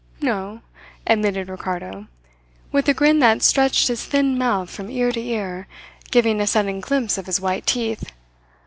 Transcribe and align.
"No," 0.19 0.61
admitted 1.05 1.47
Ricardo, 1.47 2.07
with 2.71 2.89
a 2.89 2.93
grin 2.95 3.19
that 3.19 3.43
stretched 3.43 3.87
his 3.87 4.03
thin 4.03 4.35
mouth 4.35 4.67
from 4.71 4.89
ear 4.89 5.11
to 5.11 5.21
ear, 5.21 5.67
giving 6.09 6.41
a 6.41 6.47
sudden 6.47 6.79
glimpse 6.79 7.19
of 7.19 7.27
his 7.27 7.39
white 7.39 7.67
teeth. 7.67 8.11